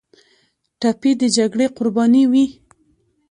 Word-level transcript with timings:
ټپي 0.79 1.11
د 1.21 1.21
جګړې 1.37 1.67
قرباني 1.77 2.23
وي. 2.31 2.45